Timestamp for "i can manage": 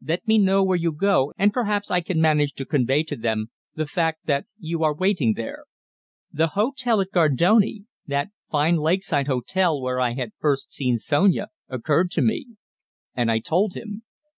1.90-2.54